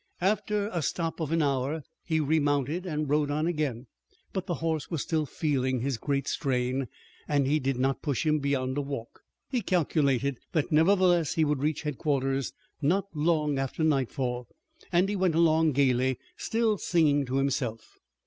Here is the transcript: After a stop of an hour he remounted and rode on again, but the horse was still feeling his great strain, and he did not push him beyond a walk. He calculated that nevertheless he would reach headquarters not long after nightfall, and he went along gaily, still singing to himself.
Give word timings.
After 0.19 0.67
a 0.73 0.81
stop 0.81 1.19
of 1.19 1.31
an 1.31 1.43
hour 1.43 1.83
he 2.03 2.19
remounted 2.19 2.87
and 2.87 3.07
rode 3.07 3.29
on 3.29 3.45
again, 3.45 3.85
but 4.33 4.47
the 4.47 4.55
horse 4.55 4.89
was 4.89 5.03
still 5.03 5.27
feeling 5.27 5.81
his 5.81 5.99
great 5.99 6.27
strain, 6.27 6.87
and 7.27 7.45
he 7.45 7.59
did 7.59 7.77
not 7.77 8.01
push 8.01 8.25
him 8.25 8.39
beyond 8.39 8.79
a 8.79 8.81
walk. 8.81 9.21
He 9.47 9.61
calculated 9.61 10.39
that 10.53 10.71
nevertheless 10.71 11.35
he 11.35 11.45
would 11.45 11.61
reach 11.61 11.83
headquarters 11.83 12.51
not 12.81 13.09
long 13.15 13.59
after 13.59 13.83
nightfall, 13.83 14.47
and 14.91 15.07
he 15.07 15.15
went 15.15 15.35
along 15.35 15.73
gaily, 15.73 16.17
still 16.35 16.79
singing 16.79 17.23
to 17.27 17.35
himself. 17.37 17.99